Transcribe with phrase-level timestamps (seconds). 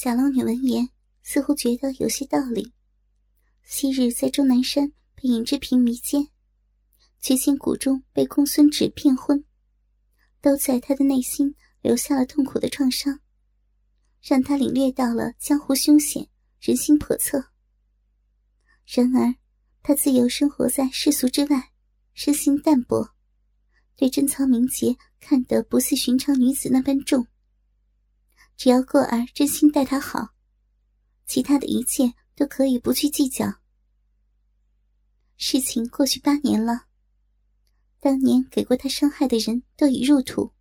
[0.00, 0.90] 小龙女闻言，
[1.24, 2.72] 似乎觉得有些道理。
[3.64, 6.28] 昔日在终南山被尹志平迷奸，
[7.18, 9.44] 绝情谷中被公孙止骗婚，
[10.40, 13.18] 都在他的内心留下了痛苦的创伤，
[14.22, 16.28] 让他领略到了江湖凶险、
[16.60, 17.46] 人心叵测。
[18.86, 19.34] 然而，
[19.82, 21.72] 他自幼生活在世俗之外，
[22.14, 23.16] 身心淡薄，
[23.96, 27.26] 对贞操名节看得不似寻常女子那般重。
[28.58, 30.34] 只要过儿真心待他好，
[31.26, 33.60] 其他的一切都可以不去计较。
[35.36, 36.86] 事情过去八年了，
[38.00, 40.52] 当年给过他伤害的人都已入土，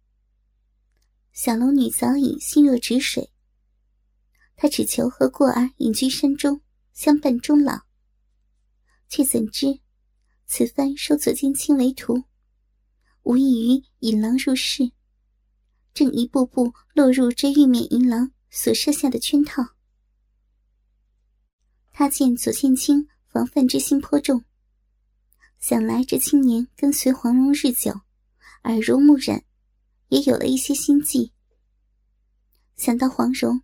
[1.33, 3.31] 小龙女早已心若止水。
[4.55, 6.61] 她只求和过儿隐居山中，
[6.93, 7.81] 相伴终老。
[9.09, 9.79] 却怎知，
[10.45, 12.25] 此番收左金青为徒，
[13.23, 14.91] 无异于引狼入室。
[15.97, 19.69] 正一步步落入这玉面银狼所设下的圈套。
[21.91, 24.45] 他见左剑清防范之心颇重，
[25.57, 28.01] 想来这青年跟随黄蓉日久，
[28.65, 29.43] 耳濡目染，
[30.09, 31.33] 也有了一些心计。
[32.75, 33.63] 想到黄蓉，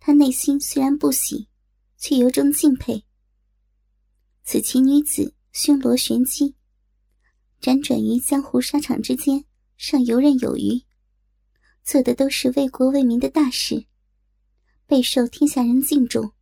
[0.00, 1.46] 他内心虽然不喜，
[1.96, 3.04] 却由衷敬佩。
[4.42, 6.56] 此奇女子胸罗玄机，
[7.60, 9.44] 辗转于江湖沙场之间，
[9.76, 10.82] 尚游刃有余。
[11.84, 13.84] 做的都是为国为民的大事，
[14.86, 16.32] 备受天下人敬重。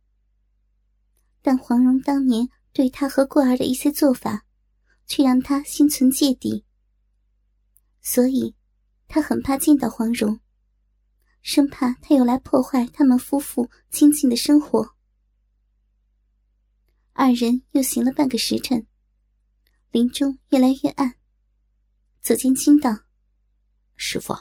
[1.41, 4.45] 但黄蓉当年对他和过儿的一些做法，
[5.05, 6.63] 却让他心存芥蒂。
[8.01, 8.55] 所以，
[9.09, 10.39] 他很怕见到黄蓉，
[11.41, 14.95] 生怕他又来破坏他们夫妇清静的生活。
[17.11, 18.87] 二人又行了半个时辰，
[19.91, 21.15] 林中越来越暗。
[22.21, 22.99] 左剑清道
[23.97, 24.33] ：“师傅。”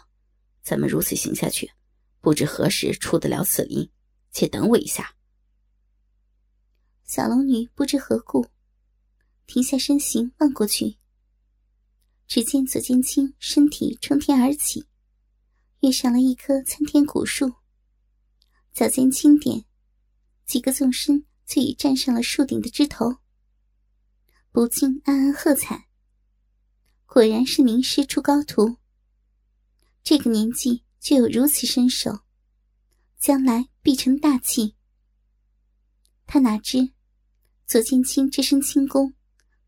[0.63, 1.73] 咱们如此行下去，
[2.21, 3.91] 不知何时出得了此林，
[4.31, 5.17] 且等我一下。
[7.05, 8.47] 小龙女不知何故，
[9.47, 10.99] 停下身形望过去，
[12.29, 14.87] 只见左剑清身体冲天而起，
[15.81, 17.53] 跃上了一棵参天古树，
[18.73, 19.65] 脚尖轻点，
[20.47, 23.17] 几个纵身就已站上了树顶的枝头，
[24.53, 25.89] 不禁暗暗喝彩。
[27.05, 28.82] 果然是名师出高徒。
[30.05, 32.21] 这个年纪就有如此身手，
[33.19, 34.75] 将来必成大器。
[36.27, 36.93] 他哪知，
[37.67, 39.15] 左剑清这身轻功，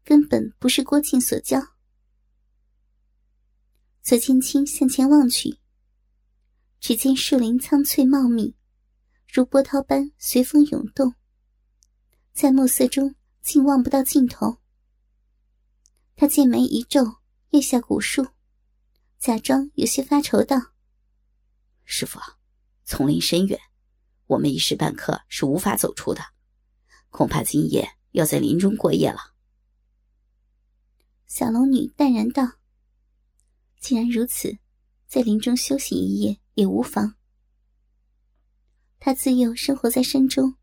[0.02, 1.60] 根本不是郭靖所教。
[4.02, 5.58] 左剑清向前望去，
[6.80, 8.56] 只见树林苍翠茂密，
[9.32, 11.14] 如波涛般随风涌动，
[12.32, 14.58] 在暮色中竟望不到尽头。
[16.16, 17.18] 他剑眉一皱，
[17.50, 18.33] 跃下古树。
[19.24, 20.74] 假装有些发愁道
[21.82, 22.20] ：“师傅，
[22.84, 23.58] 丛林深远，
[24.26, 26.20] 我们一时半刻是无法走出的，
[27.08, 29.32] 恐怕今夜要在林中过夜了。”
[31.26, 32.58] 小龙女淡然道
[33.80, 34.58] ：“既然如此，
[35.06, 37.14] 在林中休息一夜也无妨。
[39.00, 40.56] 她自幼生活在山中，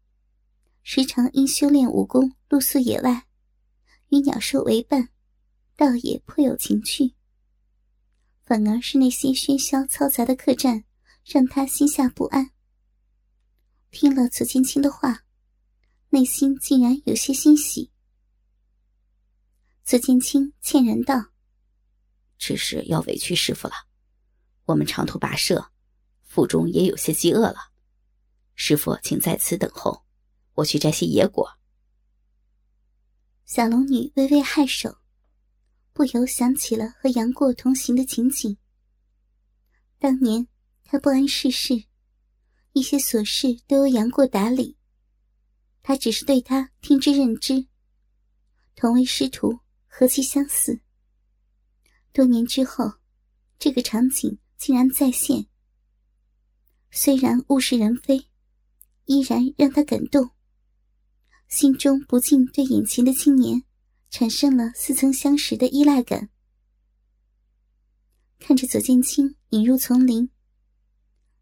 [0.84, 3.26] 时常因修炼武功露宿野外，
[4.10, 5.10] 与鸟兽为伴，
[5.76, 7.16] 倒也颇有情趣。”
[8.52, 10.84] 反而是那些喧嚣嘈杂的客栈，
[11.24, 12.52] 让他心下不安。
[13.92, 15.24] 听了左青青的话，
[16.10, 17.94] 内心竟然有些欣喜。
[19.86, 21.28] 左剑青歉然道
[22.38, 23.74] ：“只是要委屈师傅了，
[24.66, 25.72] 我们长途跋涉，
[26.26, 27.72] 腹中也有些饥饿了。
[28.56, 30.04] 师傅，请在此等候，
[30.56, 31.58] 我去摘些野果。”
[33.48, 34.98] 小龙女微微颔首。
[35.94, 38.58] 不由想起了和杨过同行的情景。
[40.00, 40.48] 当年
[40.84, 41.84] 他不谙世事，
[42.74, 44.78] 一些琐事都由杨过打理，
[45.84, 47.68] 他只是对他听之任之。
[48.76, 50.82] 同为师徒，何其相似！
[52.14, 52.94] 多年之后，
[53.60, 55.46] 这个场景竟然再现。
[56.90, 58.28] 虽然物是人非，
[59.06, 60.32] 依然让他感动，
[61.48, 63.64] 心中不禁对眼前的青年。
[64.12, 66.30] 产生了似曾相识的依赖感。
[68.40, 70.30] 看着左剑清引入丛林，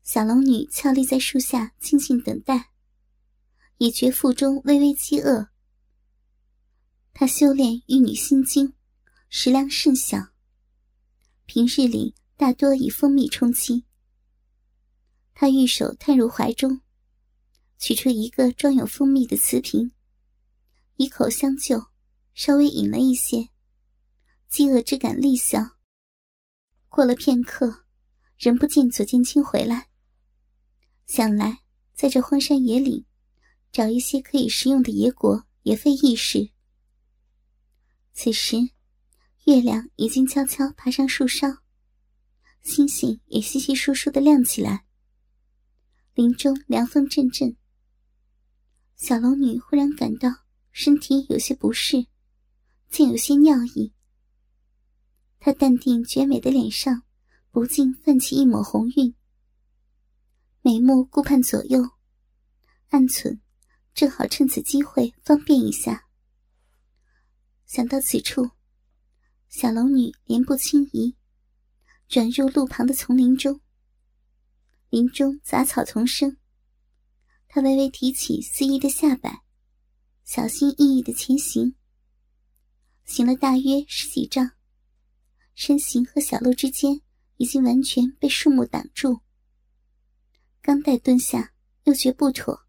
[0.03, 2.69] 小龙女俏立在树下静静等待，
[3.79, 5.49] 也觉腹中微微饥饿。
[7.11, 8.73] 她修炼玉女心经，
[9.29, 10.29] 食量甚小，
[11.47, 13.85] 平日里大多以蜂蜜充饥。
[15.33, 16.81] 她玉手探入怀中，
[17.79, 19.91] 取出一个装有蜂蜜的瓷瓶，
[20.97, 21.87] 以口相救。
[22.39, 23.49] 稍微饮了一些，
[24.47, 25.59] 饥饿之感立消。
[26.87, 27.83] 过了片刻，
[28.37, 29.89] 仍不见左剑清回来。
[31.05, 31.59] 想来
[31.93, 33.05] 在这荒山野岭
[33.73, 36.51] 找一些可以食用的野果也非易事。
[38.13, 38.55] 此时，
[39.43, 41.57] 月亮已经悄悄爬上树梢，
[42.61, 44.85] 星星也稀稀疏疏的亮起来。
[46.13, 47.57] 林中凉风阵阵，
[48.95, 50.29] 小龙女忽然感到
[50.71, 52.07] 身体有些不适，
[52.89, 53.93] 竟有些尿意。
[55.39, 57.03] 她淡定绝美的脸上
[57.51, 59.15] 不禁泛起一抹红晕，
[60.61, 61.81] 眉目顾盼左右，
[62.89, 63.39] 暗存
[63.93, 66.07] 正好趁此机会方便一下。
[67.65, 68.49] 想到此处，
[69.47, 71.15] 小龙女莲步轻移，
[72.07, 73.61] 转入路旁的丛林中。
[74.89, 76.37] 林中杂草丛生，
[77.47, 79.43] 她微微提起肆意的下摆，
[80.25, 81.75] 小心翼翼的前行。
[83.09, 84.51] 行了大约十几丈，
[85.55, 87.01] 身形和小路之间
[87.37, 89.21] 已经完全被树木挡住。
[90.61, 92.67] 刚待蹲下，又觉不妥，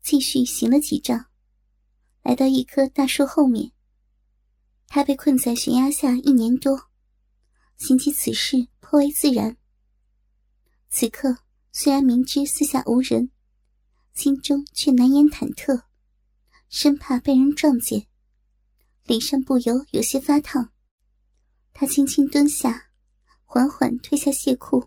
[0.00, 1.26] 继续行了几丈，
[2.22, 3.72] 来到一棵大树后面。
[4.86, 6.88] 他被困在悬崖下一年多，
[7.76, 9.56] 行起此事颇为自然。
[10.88, 11.38] 此刻
[11.72, 13.32] 虽然明知四下无人，
[14.14, 15.86] 心中却难掩忐忑，
[16.68, 18.06] 生怕被人撞见，
[19.10, 20.70] 脸上不由有些发烫。
[21.72, 22.90] 他轻轻蹲下，
[23.44, 24.86] 缓缓褪下鞋裤，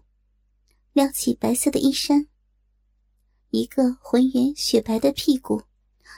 [0.94, 2.26] 撩起白色的衣衫，
[3.50, 5.64] 一个浑圆雪白的屁股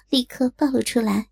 [0.09, 1.31] 立刻暴露出来。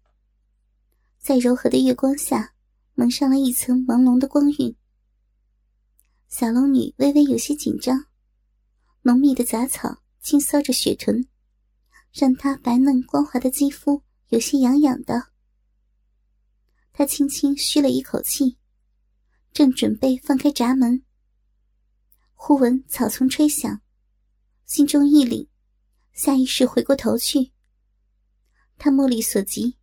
[1.19, 2.55] 在柔和的月光下，
[2.95, 4.75] 蒙上了一层朦胧的光晕。
[6.27, 8.07] 小龙女微微有些紧张，
[9.03, 11.27] 浓密的杂草轻搔着雪臀，
[12.11, 15.32] 让她白嫩光滑的肌肤有些痒痒的。
[16.93, 18.57] 他轻轻吁了一口气，
[19.51, 21.03] 正准备放开闸门，
[22.33, 23.81] 忽闻草丛吹响，
[24.65, 25.47] 心中一凛，
[26.13, 27.51] 下意识回过头去。
[28.77, 29.77] 他目力所及。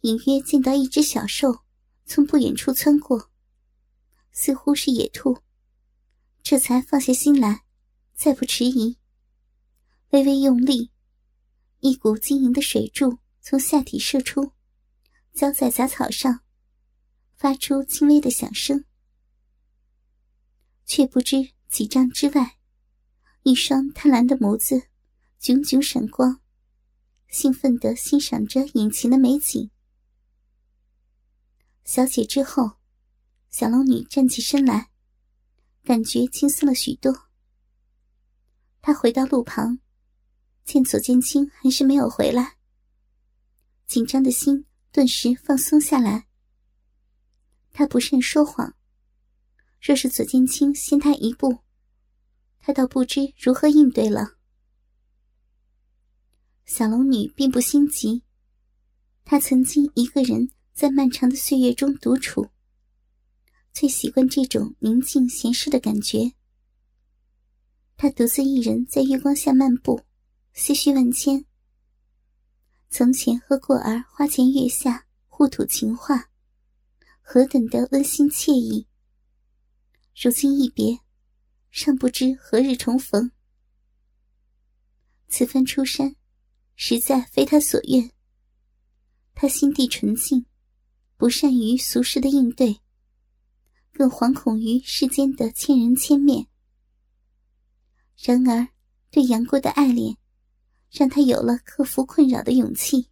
[0.00, 1.60] 隐约见到一只小兽
[2.04, 3.30] 从不远处窜过，
[4.32, 5.38] 似乎是野兔，
[6.42, 7.64] 这才放下心来，
[8.12, 8.98] 再不迟疑。
[10.10, 10.90] 微微用力，
[11.80, 14.52] 一股晶莹的水柱从下体射出，
[15.34, 16.40] 浇在杂草上，
[17.34, 18.84] 发出轻微的响声。
[20.86, 22.56] 却不知几丈之外，
[23.42, 24.88] 一双贪婪的眸子
[25.40, 26.40] 炯炯闪光，
[27.26, 29.70] 兴奋地欣赏着眼前的美景。
[31.84, 32.78] 小姐之后，
[33.50, 34.92] 小龙女站起身来，
[35.82, 37.28] 感觉轻松了许多。
[38.80, 39.80] 她回到路旁，
[40.64, 42.56] 见左剑清还是没有回来，
[43.86, 46.28] 紧张的心顿时放松下来。
[47.72, 48.76] 她不慎说谎，
[49.82, 51.58] 若是左剑清先她一步，
[52.60, 54.36] 她倒不知如何应对了。
[56.64, 58.22] 小龙女并不心急，
[59.24, 60.50] 她曾经一个人。
[60.72, 62.48] 在漫长的岁月中独处，
[63.72, 66.32] 最习惯这种宁静闲适的感觉。
[67.96, 70.00] 他独自一人在月光下漫步，
[70.52, 71.44] 思绪万千。
[72.96, 76.30] 从前和过儿花前月下互吐情话，
[77.22, 78.86] 何等的温馨惬意。
[80.14, 81.00] 如今一别，
[81.72, 83.32] 尚不知何日重逢。
[85.26, 86.14] 此番出山，
[86.76, 88.12] 实在非他所愿。
[89.34, 90.46] 他心地纯净。
[91.16, 92.80] 不善于俗世的应对，
[93.92, 96.46] 更惶恐于世间的千人千面。
[98.22, 98.68] 然而，
[99.10, 100.16] 对杨过的爱恋，
[100.94, 103.08] 让他有了克服困扰的勇气。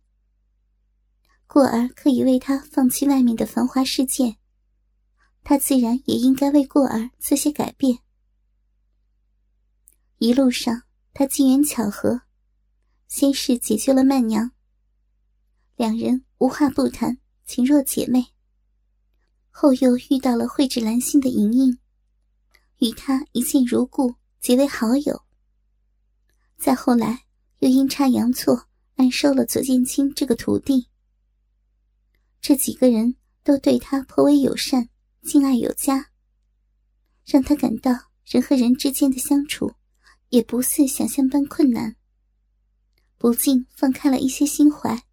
[1.49, 4.37] 过儿可以为他放弃外面的繁华世界，
[5.43, 7.99] 他自然也应该为过儿做些改变。
[10.19, 12.23] 一路上，他机缘巧合，
[13.09, 14.53] 先是解救了曼娘，
[15.75, 17.19] 两人无话不谈。
[17.45, 18.29] 情若姐妹，
[19.51, 21.79] 后又遇到了蕙质兰心的莹莹，
[22.79, 25.23] 与她一见如故，结为好友。
[26.57, 27.25] 再后来，
[27.63, 28.67] 又阴差阳错
[28.97, 30.89] 暗收了左剑清这个徒弟。
[32.41, 33.15] 这几个人
[33.45, 34.89] 都对他颇为友善，
[35.23, 36.11] 敬爱有加，
[37.25, 37.93] 让他感到
[38.25, 39.75] 人和人之间的相处
[40.31, 41.95] 也不似想象般困难，
[43.17, 45.05] 不禁放开了一些心怀。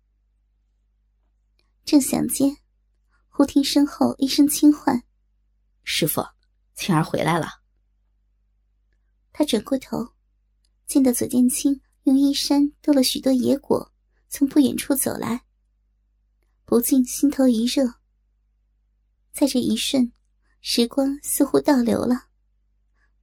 [1.85, 2.57] 正想间，
[3.27, 5.03] 忽听身后一声轻唤
[5.85, 6.25] ：“师傅，
[6.73, 7.61] 青儿回来了。”
[9.31, 10.13] 他转过头，
[10.87, 11.79] 见到左剑清
[12.09, 13.93] 用衣衫兜了许多野果，
[14.29, 15.43] 从不远处走来，
[16.65, 17.85] 不禁心头一热。
[19.31, 20.11] 在这一瞬，
[20.59, 22.29] 时光似乎倒流了，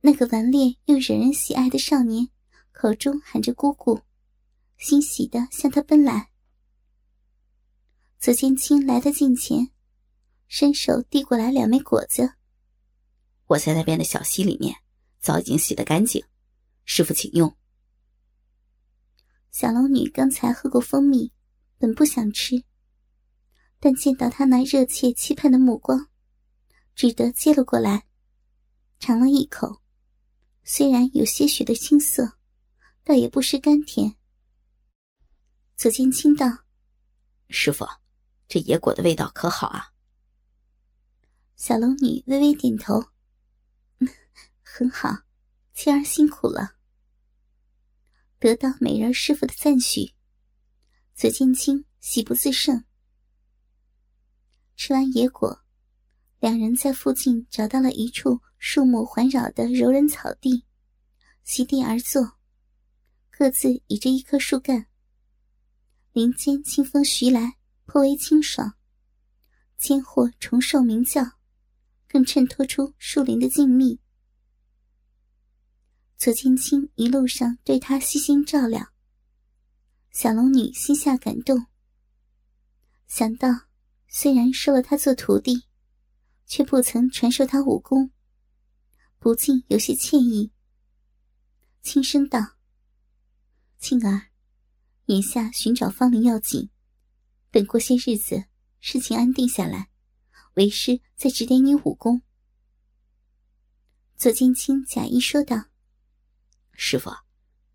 [0.03, 2.29] 那个顽劣又惹人喜爱的少年，
[2.71, 4.03] 口中喊着“姑姑”，
[4.79, 6.31] 欣喜的向他奔来。
[8.21, 9.73] 左剑清来到近前，
[10.47, 12.35] 伸手递过来两枚果子。
[13.47, 14.77] 我在那边的小溪里面，
[15.19, 16.25] 早已经洗得干净，
[16.85, 17.57] 师傅请用。
[19.59, 21.33] 小龙女刚才喝过蜂蜜，
[21.79, 22.63] 本不想吃，
[23.81, 26.11] 但见到他那热切期盼的目光，
[26.95, 28.07] 只得接了过来，
[28.99, 29.81] 尝了一口，
[30.63, 32.37] 虽然有些许的青涩，
[33.03, 34.15] 倒也不失甘甜。
[35.75, 36.47] 左剑清道
[37.49, 37.87] ：“师傅。”
[38.47, 39.95] 这野果的味道可好啊？
[41.57, 43.03] 小龙女微微点头，
[44.63, 45.17] 很好，
[45.73, 46.76] 青儿辛苦了。
[48.39, 50.13] 得到美人师傅的赞许，
[51.15, 52.85] 左剑清喜不自胜。
[54.77, 55.65] 吃完野果，
[56.41, 60.65] 两人在附近找到了一处树木环绕的柔韧草地，
[61.45, 62.39] 席地而坐，
[63.31, 64.87] 各自倚着一棵树干。
[66.13, 67.57] 林间清风徐来。
[67.89, 68.75] 颇为清爽，
[69.79, 71.23] 间或虫兽鸣叫，
[72.09, 74.01] 更衬托出树林的静谧。
[76.17, 78.93] 左剑清一路上对他悉心照料，
[80.11, 81.67] 小龙女心下感动。
[83.07, 83.49] 想到
[84.09, 85.65] 虽然收了他做徒弟，
[86.47, 88.11] 却不曾传授他武功，
[89.19, 90.53] 不禁有些歉意，
[91.83, 92.57] 轻声道
[93.79, 94.29] ：“庆儿，
[95.07, 96.71] 眼下寻找芳龄要紧。”
[97.53, 98.45] 等过些日子，
[98.81, 99.91] 事情安定下来，
[100.55, 102.23] 为师再指点你武功。
[104.17, 105.67] 左剑清假意说道
[106.77, 107.11] ：“师傅，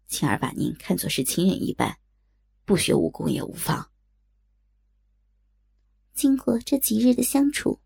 [0.08, 1.98] 青儿把您看作是亲人一般，
[2.65, 3.91] 不学武功也无妨。”
[6.13, 7.81] 经过这几日的相处，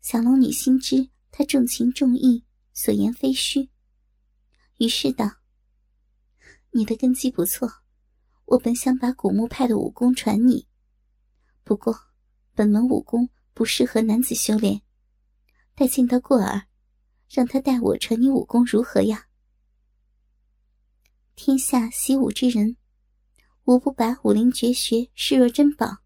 [0.00, 3.68] 小龙女心知他重情重义，所言非虚，
[4.78, 5.30] 于是道
[6.72, 7.70] ：“你的根基不错，
[8.46, 10.66] 我本想把古墓派的武功传你。”
[11.64, 11.94] 不过，
[12.54, 14.80] 本门武功不适合男子修炼。
[15.74, 16.66] 待见到过儿，
[17.28, 19.27] 让他代我传你武功，如何呀？
[21.40, 22.76] 天下习武之人，
[23.62, 25.98] 无不把武林绝学视若珍宝。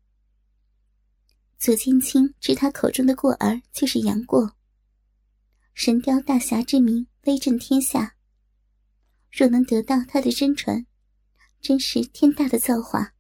[1.59, 4.55] 左剑清知他口中的过儿就是杨过，
[5.73, 8.15] 神雕大侠之名威震天下。
[9.31, 10.85] 若能得到他的真传，
[11.63, 13.15] 真是天大的造化。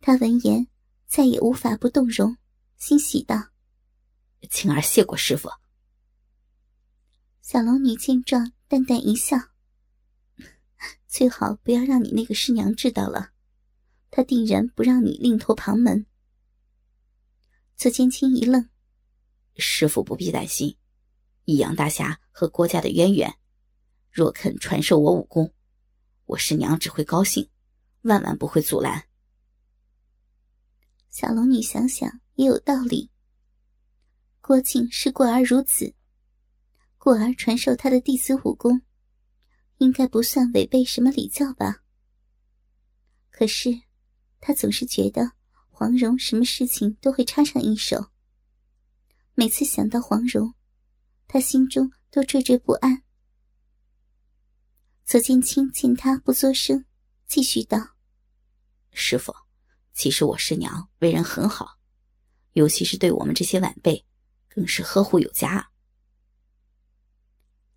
[0.00, 0.66] 他闻言。
[1.06, 2.36] 再也无法不动容，
[2.76, 3.50] 欣喜道
[4.50, 5.48] ：“青儿谢过师傅。”
[7.40, 9.36] 小龙女见状，淡淡一笑
[11.06, 13.30] ：“最好不要让你那个师娘知道了，
[14.10, 16.06] 她定然不让你另投旁门。”
[17.76, 18.68] 左千青一愣
[19.56, 20.76] ：“师傅不必担心，
[21.44, 23.36] 以杨大侠和郭家的渊源，
[24.10, 25.52] 若肯传授我武功，
[26.24, 27.48] 我师娘只会高兴，
[28.02, 29.04] 万万不会阻拦。”
[31.10, 33.10] 小龙女想想也有道理。
[34.40, 35.94] 郭靖视过儿如此，
[36.98, 38.80] 过儿传授他的弟子武功，
[39.78, 41.82] 应该不算违背什么礼教吧？
[43.30, 43.82] 可是，
[44.40, 45.32] 他总是觉得
[45.68, 48.10] 黄蓉什么事情都会插上一手。
[49.34, 50.54] 每次想到黄蓉，
[51.28, 53.02] 他心中都惴惴不安。
[55.04, 56.84] 左剑清见他不作声，
[57.26, 57.96] 继续道
[58.92, 59.34] ：“师傅。”
[59.92, 61.78] 其实我师娘为人很好，
[62.52, 64.04] 尤其是对我们这些晚辈，
[64.48, 65.70] 更是呵护有加。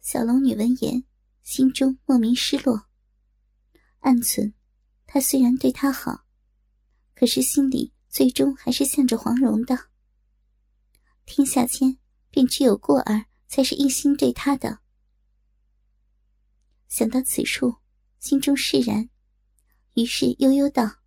[0.01, 1.05] 小龙女闻言，
[1.49, 2.85] 心中莫名失落，
[4.01, 4.53] 暗存：
[5.07, 6.23] 他虽然对她好，
[7.15, 9.87] 可是心里最终还是向着黄蓉的。
[11.25, 11.97] 天下间
[12.29, 14.81] 便只有过儿才是一心对她的。
[16.87, 17.77] 想到此处，
[18.19, 19.09] 心中释然，
[19.95, 20.97] 于是悠悠道。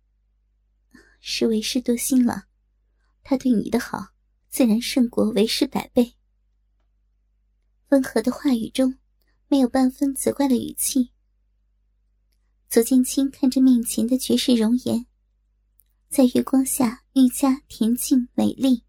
[1.21, 2.49] 是为师多心了，
[3.23, 4.09] 他对你的好，
[4.49, 6.17] 自然胜过为师百倍。
[7.91, 8.99] 温和的话语中，
[9.53, 11.11] 没有半分责怪的语气。
[12.67, 15.05] 左剑清看着面前的绝世容颜，
[16.09, 18.83] 在月光下愈加恬静美丽，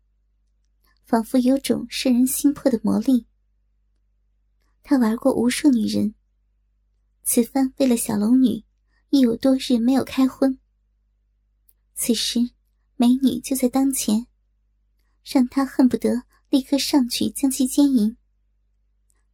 [1.04, 3.26] 仿佛有种摄人心魄的魔力。
[4.82, 6.14] 他玩过无数女人，
[7.22, 8.64] 此番为了小龙女，
[9.10, 10.58] 亦有多日没有开荤。
[11.92, 12.40] 此时，
[12.96, 14.28] 美女就在当前，
[15.22, 18.16] 让他恨不得立刻上去将其奸淫，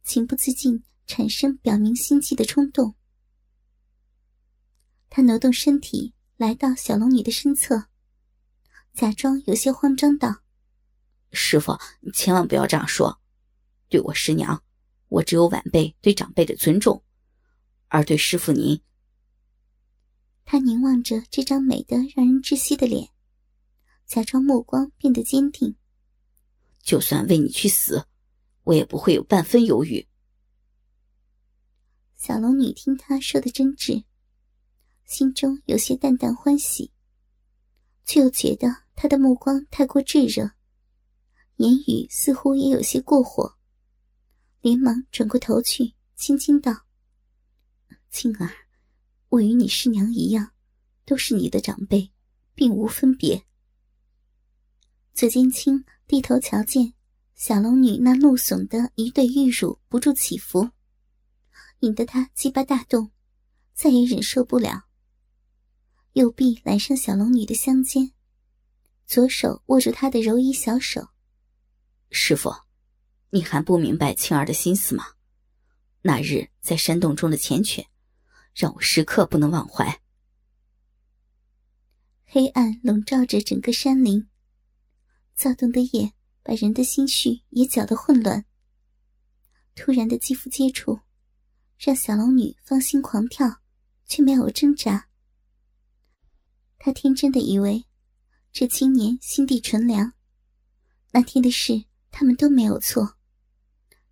[0.03, 2.95] 情不自禁产生表明心迹的冲动。
[5.09, 7.87] 他挪动身体，来到小龙女的身侧，
[8.93, 10.43] 假装有些慌张道
[11.33, 13.19] ：“师傅，你千万不要这样说，
[13.89, 14.63] 对我师娘，
[15.09, 17.03] 我只有晚辈对长辈的尊重，
[17.89, 18.81] 而对师傅您……
[20.45, 23.09] 他凝望着这张美得让人窒息的脸，
[24.05, 25.75] 假装目光变得坚定。
[26.81, 28.07] 就算为你去死，
[28.63, 30.07] 我也不会有半分犹豫。
[32.23, 34.03] 小龙女听他说的真挚，
[35.05, 36.91] 心中有些淡淡欢喜，
[38.05, 40.51] 却又觉得他的目光太过炙热，
[41.55, 43.55] 言语似乎也有些过火，
[44.61, 46.85] 连忙转过头去，轻轻道
[48.11, 48.47] ：“青儿。”
[49.29, 50.51] 我与你师娘一样，
[51.05, 52.11] 都是你的长辈，
[52.53, 53.43] 并无分别。
[55.15, 56.93] 左剑清低头瞧见
[57.33, 60.69] 小龙女那怒耸的一对玉乳不住起伏，
[61.81, 63.11] 引得他鸡巴大动，
[63.75, 64.85] 再也忍受不了。
[66.13, 68.13] 右臂揽上小龙女的香肩，
[69.05, 71.09] 左手握住她的柔衣小手。
[72.09, 72.51] 师傅，
[73.29, 75.05] 你还不明白青儿的心思吗？
[76.01, 77.85] 那日在山洞中的缱绻。
[78.53, 80.01] 让我时刻不能忘怀。
[82.25, 84.27] 黑暗笼罩着整个山林，
[85.33, 86.11] 躁动的夜
[86.43, 88.43] 把人的心绪也搅得混乱。
[89.73, 90.99] 突然的肌肤接触，
[91.83, 93.59] 让小龙女芳心狂跳，
[94.05, 95.07] 却没有挣扎。
[96.77, 97.87] 她天真的以为，
[98.51, 100.13] 这青年心地纯良，
[101.11, 103.15] 那天的事他们都没有错，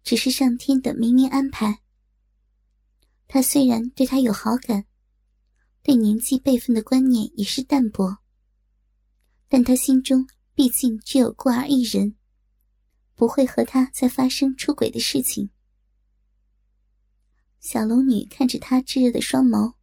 [0.04, 1.84] 只是上天的冥冥安排。
[3.28, 4.86] 他虽然对他有好感，
[5.84, 8.18] 对年纪辈分的观念也是淡薄，
[9.48, 12.16] 但他心中毕竟只有顾儿一人，
[13.14, 15.52] 不会和他再发生出轨的事情。
[17.60, 19.74] 小龙女看着他炙热的双眸，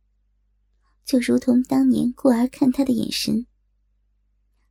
[1.04, 3.46] 就如同当年顾儿看他的眼神，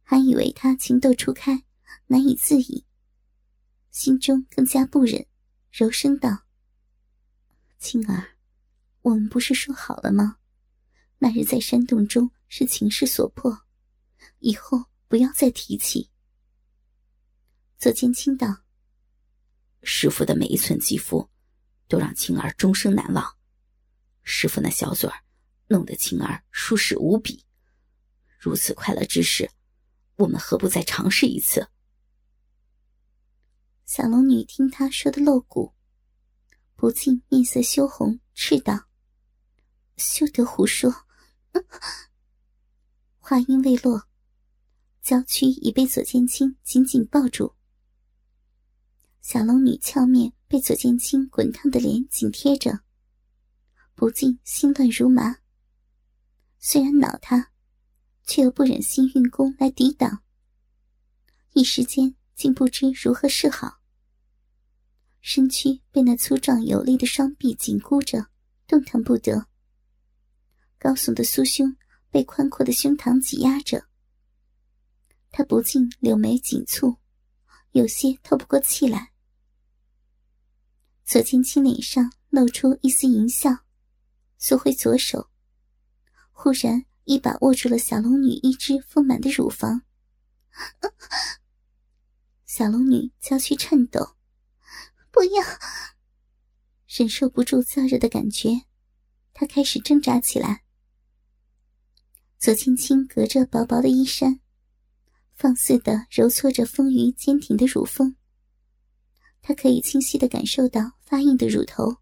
[0.04, 1.64] 还以为他情窦初开，
[2.08, 2.86] 难以自已，
[3.92, 5.26] 心中更加不忍，
[5.72, 6.46] 柔声道
[7.80, 8.32] ：“青儿。”
[9.06, 10.38] 我们不是说好了吗？
[11.20, 13.56] 那日在山洞中是情势所迫，
[14.40, 16.10] 以后不要再提起。
[17.78, 18.64] 左剑清道
[19.84, 21.30] ：“师傅的每一寸肌肤，
[21.88, 23.38] 都让青儿终生难忘。
[24.24, 25.24] 师傅那小嘴儿，
[25.68, 27.46] 弄得青儿舒适无比。
[28.40, 29.50] 如此快乐之事，
[30.16, 31.70] 我们何不再尝试一次？”
[33.86, 35.74] 小龙女听他说的露骨，
[36.76, 38.88] 不禁面色羞红，斥道。
[39.98, 40.94] 休得胡说！
[43.20, 44.08] 话音未落，
[45.02, 47.56] 娇躯已被左剑清紧紧抱住。
[49.22, 52.80] 小龙女俏面被左剑清滚烫的脸紧贴着，
[53.94, 55.40] 不禁心乱如麻。
[56.60, 57.52] 虽然恼他，
[58.24, 60.24] 却又不忍心运功来抵挡，
[61.52, 63.82] 一时间竟不知如何是好。
[65.20, 68.28] 身躯被那粗壮有力的双臂紧箍着，
[68.66, 69.48] 动弹不得。
[70.80, 71.76] 高耸的酥胸
[72.10, 73.90] 被宽阔的胸膛挤压着，
[75.32, 76.96] 他不禁柳眉紧蹙，
[77.72, 79.12] 有些透不过气来。
[81.06, 83.60] 左青青脸上露出一丝淫笑，
[84.40, 85.30] 缩回左手，
[86.32, 89.84] 忽然一把握住了小龙女一只丰满的乳房。
[92.48, 94.16] 小龙女娇躯颤抖，
[95.12, 95.44] 不要！
[96.88, 98.64] 忍受不住燥热的感觉，
[99.32, 100.64] 她开始挣扎起来。
[102.40, 104.40] 左青青隔着薄薄的衣衫，
[105.36, 108.16] 放肆的揉搓着丰腴坚挺的乳峰。
[109.48, 111.98] 她可以清晰的感受到发硬的乳头，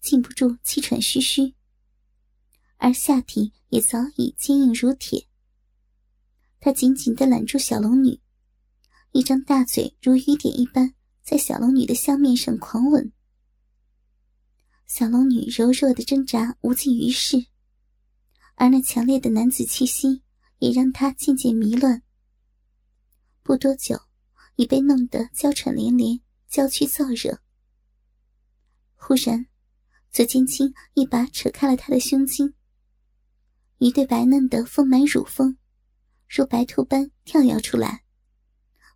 [0.00, 1.52] 禁不住气喘吁吁。
[2.76, 5.26] 而下体也早已坚硬如铁。
[6.60, 8.20] 他紧紧的揽住小龙女，
[9.10, 13.12] 一张大嘴如雨点一般在小龙女的香面上狂吻。
[14.86, 17.46] 小龙女柔弱的挣扎无济于事。
[18.54, 20.22] 而那强烈的男子气息
[20.60, 22.00] 也让她渐渐迷乱。
[23.42, 24.00] 不多久，
[24.54, 27.40] 已被弄得娇喘连连，娇躯燥热。
[28.96, 29.46] 忽然，
[30.10, 32.54] 左剑青一把扯开了他的胸襟，
[33.78, 35.56] 一对白嫩的丰满乳峰，
[36.26, 38.04] 如白兔般跳跃出来，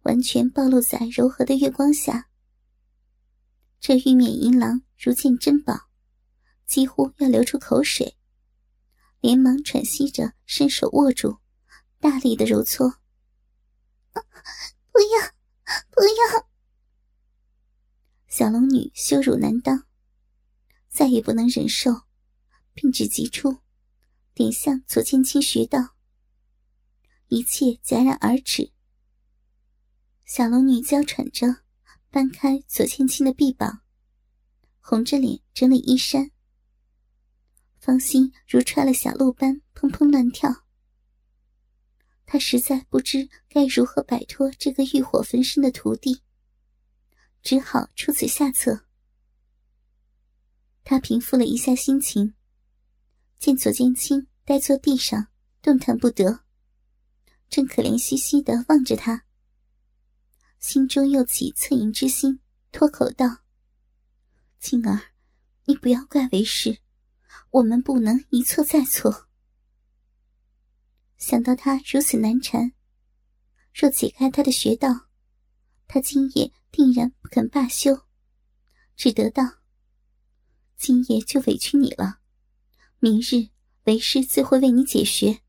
[0.03, 2.29] 完全暴露在柔和的月光下。
[3.79, 5.89] 这玉面银狼如见珍宝，
[6.67, 8.17] 几乎要流出口水。
[9.21, 11.39] 连忙喘息着，伸手握住，
[12.01, 12.91] 大力的揉搓。
[14.13, 15.33] 不要，
[15.91, 16.52] 不要！
[18.35, 19.87] 小龙女羞辱难当，
[20.89, 22.05] 再也不能忍受，
[22.73, 23.59] 并指急出，
[24.33, 25.97] 点向左千青穴道。
[27.29, 28.73] 一切戛然而止。
[30.25, 31.57] 小龙女娇喘着，
[32.09, 33.83] 搬开左千青的臂膀，
[34.81, 36.31] 红着脸整理衣衫。
[37.81, 40.65] 芳心如揣了小鹿般砰砰乱跳。
[42.25, 46.23] 他实在不知该如何摆脱这个欲火焚身的徒弟，
[47.43, 48.87] 只好出此下策。
[50.85, 52.35] 他平复了一下心情，
[53.39, 55.29] 见左剑清呆坐地上，
[55.61, 56.45] 动弹不得，
[57.49, 59.25] 正可怜兮兮的望着他，
[60.59, 62.41] 心中又起恻隐之心，
[62.73, 63.27] 脱口道
[64.59, 65.13] ：“青儿，
[65.65, 66.79] 你不要怪为师，
[67.51, 69.29] 我们不能一错再错。”
[71.19, 72.73] 想到他如此难缠，
[73.73, 75.09] 若解开他的穴道，
[75.95, 78.07] 他今夜定然不肯罢休，
[78.97, 79.43] 只得道
[80.79, 82.21] ：“今夜就委屈你了，
[82.99, 83.51] 明日
[83.85, 85.43] 为师自会为你解穴。”